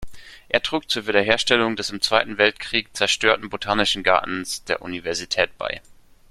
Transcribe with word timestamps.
Er 0.49 0.63
trug 0.63 0.89
zur 0.89 1.05
Wiederherstellung 1.05 1.75
des 1.75 1.91
im 1.91 2.01
Zweiten 2.01 2.39
Weltkrieg 2.39 2.89
zerstörten 2.97 3.51
botanischen 3.51 4.01
Gartens 4.01 4.63
der 4.63 4.81
Universität 4.81 5.55
bei. 5.59 5.79